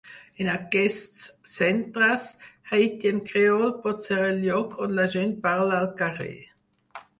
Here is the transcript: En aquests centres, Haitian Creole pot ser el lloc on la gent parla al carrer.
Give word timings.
En 0.43 0.47
aquests 0.51 1.19
centres, 1.55 2.25
Haitian 2.71 3.21
Creole 3.29 3.69
pot 3.85 4.03
ser 4.09 4.19
el 4.33 4.43
lloc 4.49 4.81
on 4.89 4.99
la 5.03 5.07
gent 5.19 5.39
parla 5.47 5.81
al 5.85 5.89
carrer. 6.03 6.35